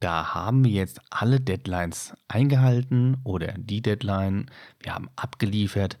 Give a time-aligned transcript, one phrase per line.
[0.00, 4.50] Da haben wir jetzt alle Deadlines eingehalten oder die Deadline.
[4.80, 5.98] Wir haben abgeliefert.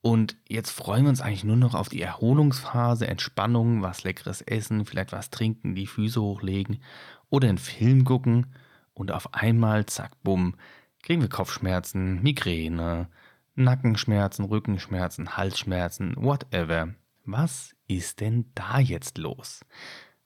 [0.00, 4.84] Und jetzt freuen wir uns eigentlich nur noch auf die Erholungsphase, Entspannung, was leckeres essen,
[4.84, 6.80] vielleicht was trinken, die Füße hochlegen
[7.28, 8.54] oder einen Film gucken.
[8.94, 10.54] Und auf einmal, zack, bumm,
[11.02, 13.08] kriegen wir Kopfschmerzen, Migräne,
[13.56, 16.94] Nackenschmerzen, Rückenschmerzen, Halsschmerzen, whatever.
[17.24, 19.62] Was ist denn da jetzt los?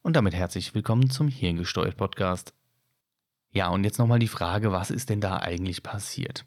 [0.02, 2.52] Und damit herzlich willkommen zum Hirngesteuert Podcast.
[3.52, 6.44] Ja, und jetzt nochmal die Frage, was ist denn da eigentlich passiert?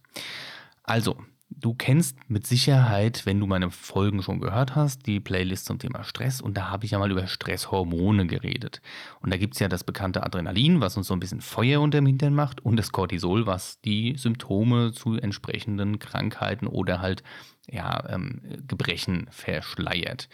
[0.84, 1.18] Also,
[1.50, 6.04] du kennst mit Sicherheit, wenn du meine Folgen schon gehört hast, die Playlist zum Thema
[6.04, 8.82] Stress und da habe ich ja mal über Stresshormone geredet.
[9.22, 12.00] Und da gibt es ja das bekannte Adrenalin, was uns so ein bisschen Feuer unter
[12.00, 17.24] dem Hintern macht und das Cortisol, was die Symptome zu entsprechenden Krankheiten oder halt
[17.70, 20.30] ja, ähm, Gebrechen verschleiert.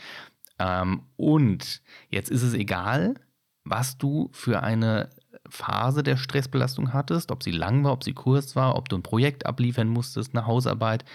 [0.58, 3.16] Ähm, und jetzt ist es egal,
[3.64, 5.10] was du für eine
[5.50, 9.04] Phase der Stressbelastung hattest, ob sie lang war, ob sie kurz war, ob du ein
[9.04, 11.06] Projekt abliefern musstest, eine Hausarbeit,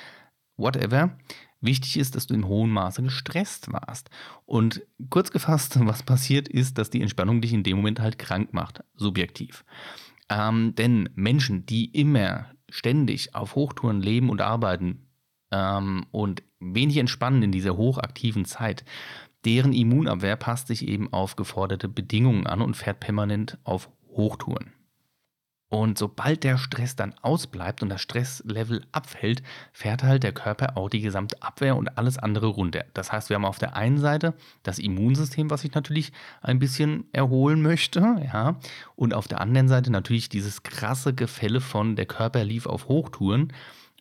[0.56, 1.16] whatever.
[1.60, 4.10] Wichtig ist, dass du im hohen Maße gestresst warst.
[4.44, 8.52] Und kurz gefasst, was passiert ist, dass die Entspannung dich in dem Moment halt krank
[8.52, 9.64] macht, subjektiv.
[10.28, 15.06] Ähm, denn Menschen, die immer ständig auf Hochtouren leben und arbeiten
[15.50, 18.84] ähm, und wenig entspannen in dieser hochaktiven Zeit,
[19.44, 24.72] deren Immunabwehr passt sich eben auf geforderte Bedingungen an und fährt permanent auf Hochtouren.
[25.74, 30.88] Und sobald der Stress dann ausbleibt und das Stresslevel abfällt, fährt halt der Körper auch
[30.88, 32.84] die gesamte Abwehr und alles andere runter.
[32.94, 37.08] Das heißt, wir haben auf der einen Seite das Immunsystem, was sich natürlich ein bisschen
[37.12, 38.00] erholen möchte,
[38.32, 38.60] ja,
[38.94, 43.52] und auf der anderen Seite natürlich dieses krasse Gefälle von der Körper lief auf Hochtouren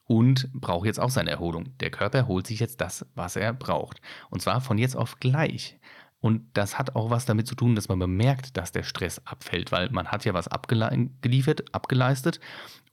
[0.06, 1.75] und braucht jetzt auch seine Erholung.
[1.80, 4.00] Der Körper holt sich jetzt das, was er braucht.
[4.30, 5.80] Und zwar von jetzt auf gleich.
[6.24, 9.74] Und das hat auch was damit zu tun, dass man bemerkt, dass der Stress abfällt,
[9.74, 12.40] weil man hat ja was abgeliefert, abgeleistet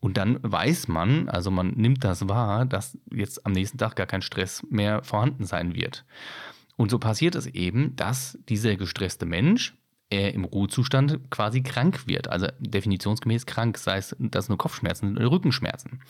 [0.00, 4.08] und dann weiß man, also man nimmt das wahr, dass jetzt am nächsten Tag gar
[4.08, 6.04] kein Stress mehr vorhanden sein wird.
[6.76, 9.76] Und so passiert es eben, dass dieser gestresste Mensch
[10.10, 15.30] er im Ruhezustand quasi krank wird, also definitionsgemäß krank, sei es das nur Kopfschmerzen oder
[15.30, 16.00] Rückenschmerzen.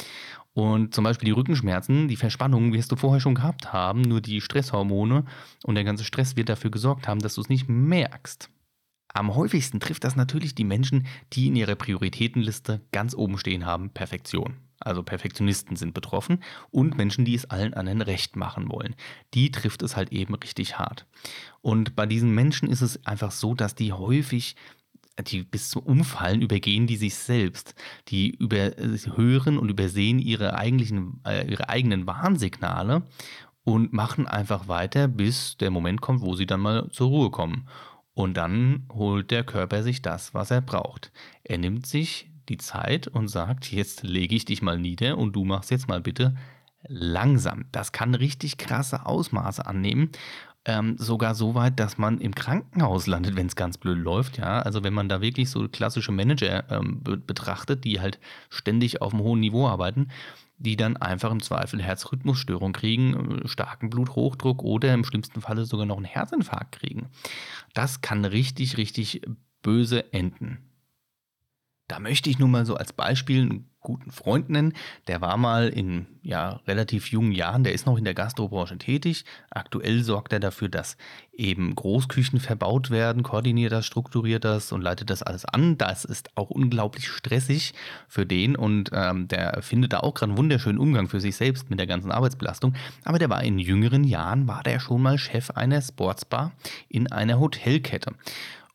[0.53, 4.41] Und zum Beispiel die Rückenschmerzen, die Verspannungen wirst du vorher schon gehabt haben, nur die
[4.41, 5.25] Stresshormone
[5.65, 8.51] und der ganze Stress wird dafür gesorgt haben, dass du es nicht merkst.
[9.13, 13.91] Am häufigsten trifft das natürlich die Menschen, die in ihrer Prioritätenliste ganz oben stehen haben,
[13.91, 14.57] Perfektion.
[14.81, 18.97] Also Perfektionisten sind betroffen und Menschen, die es allen anderen recht machen wollen.
[19.35, 21.07] Die trifft es halt eben richtig hart.
[21.61, 24.57] Und bei diesen Menschen ist es einfach so, dass die häufig
[25.23, 27.75] die bis zum Umfallen übergehen die sich selbst.
[28.09, 33.03] Die überhören und übersehen ihre, eigentlichen, äh, ihre eigenen Warnsignale
[33.65, 37.69] und machen einfach weiter, bis der Moment kommt, wo sie dann mal zur Ruhe kommen.
[38.15, 41.13] Und dann holt der Körper sich das, was er braucht.
[41.45, 45.45] Er nimmt sich die Zeit und sagt, jetzt lege ich dich mal nieder und du
[45.45, 46.35] machst jetzt mal bitte
[46.89, 47.67] langsam.
[47.73, 50.11] Das kann richtig krasse Ausmaße annehmen
[50.67, 54.39] ähm, sogar so weit, dass man im Krankenhaus landet, wenn es ganz blöd läuft.
[54.39, 58.19] Ja, also wenn man da wirklich so klassische Manager ähm, be betrachtet, die halt
[58.51, 60.09] ständig auf einem hohen Niveau arbeiten,
[60.59, 65.87] die dann einfach im Zweifel Herzrhythmusstörung kriegen, äh, starken Bluthochdruck oder im schlimmsten Falle sogar
[65.87, 67.09] noch einen Herzinfarkt kriegen.
[67.73, 69.23] Das kann richtig, richtig
[69.63, 70.59] böse enden.
[71.91, 74.75] Da möchte ich nur mal so als Beispiel einen guten Freund nennen.
[75.09, 79.25] Der war mal in ja, relativ jungen Jahren, der ist noch in der Gastrobranche tätig.
[79.51, 80.97] Aktuell sorgt er dafür, dass
[81.33, 85.79] eben Großküchen verbaut werden, koordiniert das, strukturiert das und leitet das alles an.
[85.79, 87.75] Das ist auch unglaublich stressig
[88.07, 91.71] für den und ähm, der findet da auch gerade einen wunderschönen Umgang für sich selbst
[91.71, 92.75] mit der ganzen Arbeitsbelastung.
[93.05, 96.53] Aber der war in jüngeren Jahren, war der schon mal Chef einer Sportsbar
[96.89, 98.13] in einer Hotelkette.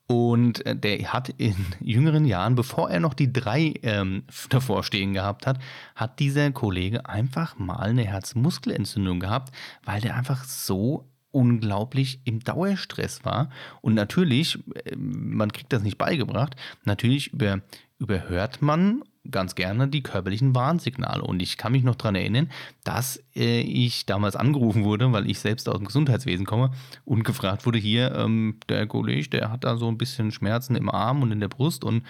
[0.07, 5.13] Und äh, der hat in jüngeren Jahren, bevor er noch die drei ähm, davor stehen
[5.13, 5.59] gehabt hat,
[5.95, 13.25] hat dieser Kollege einfach mal eine Herzmuskelentzündung gehabt, weil der einfach so unglaublich im Dauerstress
[13.25, 13.49] war.
[13.81, 16.55] Und natürlich, äh, man kriegt das nicht beigebracht,
[16.85, 17.61] natürlich über,
[17.99, 21.23] überhört man ganz gerne die körperlichen Warnsignale.
[21.23, 22.49] Und ich kann mich noch daran erinnern,
[22.83, 26.71] dass äh, ich damals angerufen wurde, weil ich selbst aus dem Gesundheitswesen komme
[27.05, 30.89] und gefragt wurde, hier, ähm, der Kollege, der hat da so ein bisschen Schmerzen im
[30.89, 32.03] Arm und in der Brust und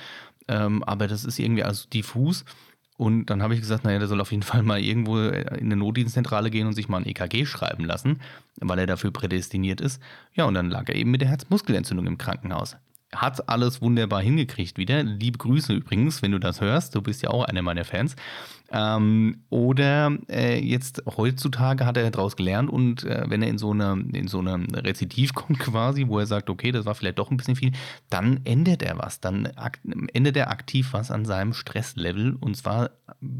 [0.47, 2.45] ähm, aber das ist irgendwie also diffus.
[2.97, 5.75] Und dann habe ich gesagt, naja, der soll auf jeden Fall mal irgendwo in eine
[5.75, 8.21] Notdienstzentrale gehen und sich mal ein EKG schreiben lassen,
[8.61, 10.01] weil er dafür prädestiniert ist.
[10.33, 12.77] Ja, und dann lag er eben mit der Herzmuskelentzündung im Krankenhaus
[13.15, 15.03] hat alles wunderbar hingekriegt wieder.
[15.03, 16.95] Liebe Grüße übrigens, wenn du das hörst.
[16.95, 18.15] Du bist ja auch einer meiner Fans.
[18.71, 23.71] Ähm, oder äh, jetzt heutzutage hat er daraus gelernt und äh, wenn er in so
[23.71, 27.29] eine in so eine Rezitiv kommt quasi, wo er sagt, okay, das war vielleicht doch
[27.29, 27.73] ein bisschen viel,
[28.09, 29.45] dann ändert er was, dann
[30.13, 32.89] ändert er aktiv was an seinem Stresslevel und zwar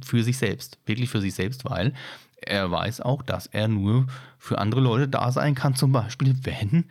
[0.04, 1.94] für sich selbst, wirklich für sich selbst, weil
[2.36, 4.06] er weiß auch, dass er nur
[4.38, 6.86] für andere Leute da sein kann, zum Beispiel, wenn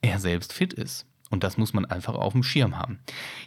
[0.00, 1.06] er selbst fit ist.
[1.30, 2.98] Und das muss man einfach auf dem Schirm haben.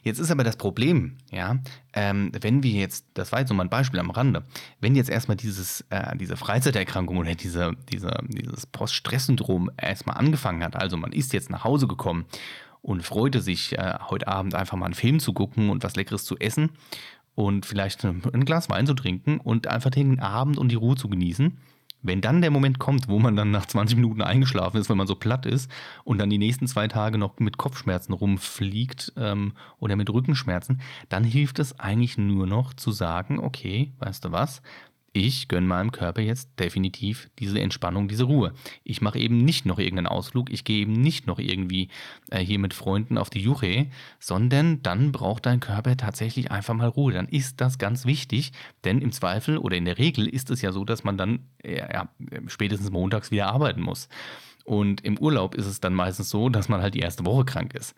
[0.03, 1.59] Jetzt ist aber das Problem, ja,
[1.93, 4.43] ähm, wenn wir jetzt, das war jetzt so mal ein Beispiel am Rande,
[4.81, 10.75] wenn jetzt erstmal dieses, äh, diese Freizeiterkrankung oder diese, diese, dieses Poststress-Syndrom erstmal angefangen hat,
[10.75, 12.25] also man ist jetzt nach Hause gekommen
[12.81, 16.25] und freute sich, äh, heute Abend einfach mal einen Film zu gucken und was Leckeres
[16.25, 16.71] zu essen
[17.35, 21.07] und vielleicht ein Glas Wein zu trinken und einfach den Abend und die Ruhe zu
[21.07, 21.57] genießen
[22.01, 25.07] wenn dann der Moment kommt, wo man dann nach 20 Minuten eingeschlafen ist, weil man
[25.07, 25.69] so platt ist
[26.03, 31.23] und dann die nächsten zwei Tage noch mit Kopfschmerzen rumfliegt ähm, oder mit Rückenschmerzen, dann
[31.23, 34.61] hilft es eigentlich nur noch zu sagen, okay, weißt du was,
[35.17, 38.53] ich gönne meinem Körper jetzt definitiv diese Entspannung, diese Ruhe.
[38.83, 41.89] Ich mache eben nicht noch irgendeinen Ausflug, ich gehe eben nicht noch irgendwie
[42.29, 43.87] äh, hier mit Freunden auf die Juche,
[44.19, 47.13] sondern dann braucht dein Körper tatsächlich einfach mal Ruhe.
[47.13, 48.51] Dann ist das ganz wichtig,
[48.83, 51.77] denn im Zweifel oder in der Regel ist es ja so, dass man dann äh,
[51.77, 52.09] ja,
[52.47, 54.09] spätestens montags wieder arbeiten muss.
[54.65, 57.73] Und im Urlaub ist es dann meistens so, dass man halt die erste Woche krank
[57.73, 57.95] ist.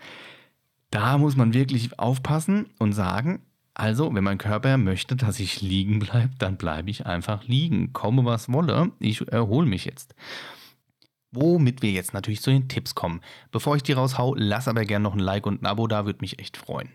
[0.91, 3.41] Da muss man wirklich aufpassen und sagen,
[3.79, 7.93] also, wenn mein Körper möchte, dass ich liegen bleibe, dann bleibe ich einfach liegen.
[7.93, 10.15] Komme was wolle, ich erhole mich jetzt.
[11.31, 13.21] Womit wir jetzt natürlich zu den Tipps kommen.
[13.51, 16.19] Bevor ich die raushau, lass aber gerne noch ein Like und ein Abo da, würde
[16.19, 16.89] mich echt freuen.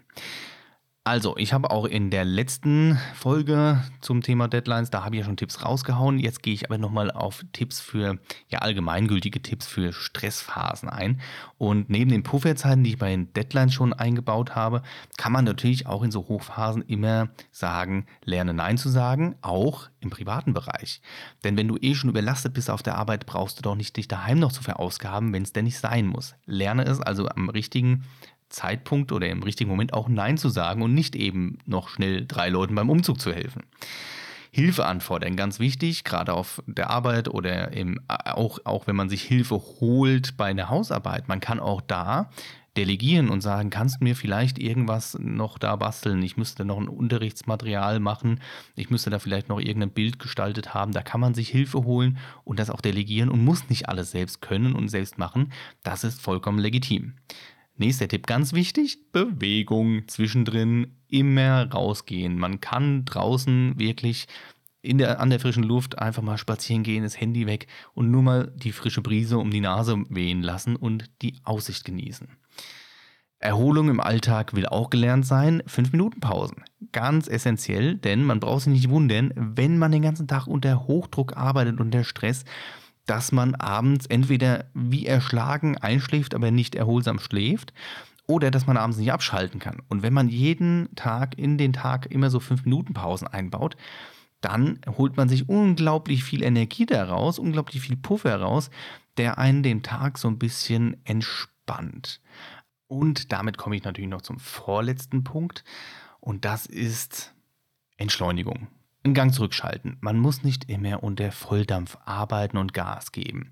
[1.07, 5.27] Also, ich habe auch in der letzten Folge zum Thema Deadlines, da habe ich ja
[5.27, 6.19] schon Tipps rausgehauen.
[6.19, 8.19] Jetzt gehe ich aber nochmal auf Tipps für,
[8.49, 11.21] ja, allgemeingültige Tipps für Stressphasen ein.
[11.59, 14.81] Und neben den Pufferzeiten, die ich bei den Deadlines schon eingebaut habe,
[15.19, 20.09] kann man natürlich auch in so Hochphasen immer sagen, lerne Nein zu sagen, auch im
[20.09, 21.03] privaten Bereich.
[21.45, 24.09] Denn wenn du eh schon überlastet bist auf der Arbeit, brauchst du doch nicht dich
[24.09, 26.35] daheim noch zu verausgaben, wenn es denn nicht sein muss.
[26.47, 28.05] Lerne es also am richtigen
[28.49, 32.49] Zeitpunkt oder im richtigen Moment auch Nein zu sagen und nicht eben noch schnell drei
[32.49, 33.63] Leuten beim Umzug zu helfen.
[34.51, 39.23] Hilfe anfordern, ganz wichtig, gerade auf der Arbeit oder im, auch, auch wenn man sich
[39.23, 41.27] Hilfe holt bei einer Hausarbeit.
[41.27, 42.31] Man kann auch da
[42.77, 46.23] delegieren und sagen, kannst du mir vielleicht irgendwas noch da basteln?
[46.23, 48.41] Ich müsste noch ein Unterrichtsmaterial machen,
[48.77, 50.93] ich müsste da vielleicht noch irgendein Bild gestaltet haben.
[50.93, 54.41] Da kann man sich Hilfe holen und das auch delegieren und muss nicht alles selbst
[54.41, 55.53] können und selbst machen.
[55.83, 57.15] Das ist vollkommen legitim.
[57.77, 62.39] Nächster Tipp, ganz wichtig, Bewegung zwischendrin, immer rausgehen.
[62.39, 64.27] Man kann draußen wirklich
[64.81, 68.23] in der, an der frischen Luft einfach mal spazieren gehen, das Handy weg und nur
[68.23, 72.29] mal die frische Brise um die Nase wehen lassen und die Aussicht genießen.
[73.41, 75.63] Erholung im Alltag will auch gelernt sein.
[75.67, 76.65] 5 Minuten Pausen.
[76.93, 81.37] Ganz essentiell, denn man braucht sich nicht wundern, wenn man den ganzen Tag unter Hochdruck
[81.37, 82.45] arbeitet, unter Stress,
[83.07, 87.73] dass man abends entweder wie erschlagen einschläft, aber nicht erholsam schläft,
[88.27, 89.83] oder dass man abends nicht abschalten kann.
[89.89, 93.77] Und wenn man jeden Tag in den Tag immer so fünf Minuten Pausen einbaut,
[94.41, 98.71] dann holt man sich unglaublich viel Energie daraus, unglaublich viel Puffer raus,
[99.17, 102.21] der einen den Tag so ein bisschen entspannt.
[102.87, 105.65] Und damit komme ich natürlich noch zum vorletzten Punkt.
[106.21, 107.35] Und das ist
[107.97, 108.69] Entschleunigung
[109.05, 109.97] einen Gang zurückschalten.
[110.01, 113.51] Man muss nicht immer unter Volldampf arbeiten und Gas geben.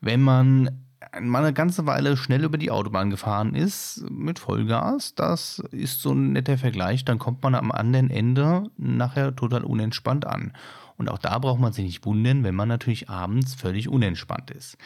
[0.00, 0.84] Wenn man
[1.20, 6.12] mal eine ganze Weile schnell über die Autobahn gefahren ist mit Vollgas, das ist so
[6.12, 10.52] ein netter Vergleich, dann kommt man am anderen Ende nachher total unentspannt an.
[10.96, 14.76] Und auch da braucht man sich nicht wundern, wenn man natürlich abends völlig unentspannt ist.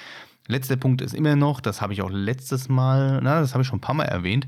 [0.46, 3.68] Letzter Punkt ist immer noch, das habe ich auch letztes Mal, na, das habe ich
[3.68, 4.46] schon ein paar Mal erwähnt,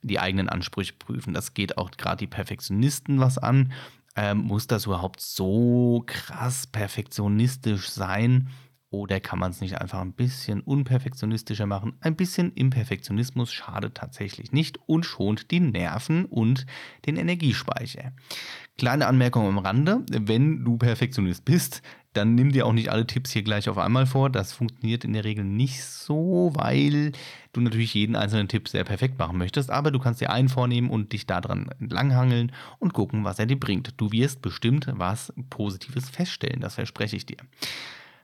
[0.00, 1.34] die eigenen Ansprüche prüfen.
[1.34, 3.72] Das geht auch gerade die Perfektionisten was an
[4.16, 8.48] ähm, muss das überhaupt so krass perfektionistisch sein?
[8.92, 11.94] Oder kann man es nicht einfach ein bisschen unperfektionistischer machen?
[12.00, 16.66] Ein bisschen Imperfektionismus schadet tatsächlich nicht und schont die Nerven und
[17.06, 18.12] den Energiespeicher.
[18.76, 21.80] Kleine Anmerkung am Rande, wenn du Perfektionist bist,
[22.12, 24.28] dann nimm dir auch nicht alle Tipps hier gleich auf einmal vor.
[24.28, 27.12] Das funktioniert in der Regel nicht so, weil
[27.54, 29.70] du natürlich jeden einzelnen Tipp sehr perfekt machen möchtest.
[29.70, 33.58] Aber du kannst dir einen vornehmen und dich daran entlanghangeln und gucken, was er dir
[33.58, 33.94] bringt.
[33.96, 37.38] Du wirst bestimmt was Positives feststellen, das verspreche ich dir.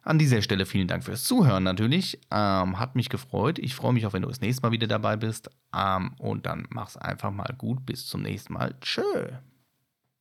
[0.08, 2.18] An dieser Stelle vielen Dank fürs Zuhören natürlich.
[2.30, 3.58] Ähm, hat mich gefreut.
[3.58, 5.50] Ich freue mich auch, wenn du das nächste Mal wieder dabei bist.
[5.76, 7.84] Ähm, und dann mach's einfach mal gut.
[7.84, 8.74] Bis zum nächsten Mal.
[8.80, 9.02] Tschö.